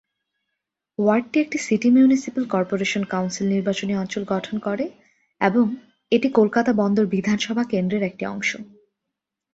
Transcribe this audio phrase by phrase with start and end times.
[0.99, 4.85] ওয়ার্ডটি একটি city municipal corporation council নির্বাচনী অঞ্চল গঠন করে
[5.41, 5.65] এবং
[6.11, 8.49] এটি কলকাতা বন্দর বিধানসভা কেন্দ্রর একটি অংশ।